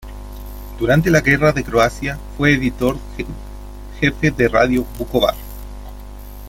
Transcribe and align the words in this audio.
Durante 0.79 1.11
la 1.11 1.21
Guerra 1.21 1.51
de 1.53 1.63
Croacia, 1.63 2.17
fue 2.35 2.53
editor 2.53 2.97
jefe 3.99 4.31
de 4.31 4.47
Radio 4.47 4.83
Vukovar. 4.97 5.35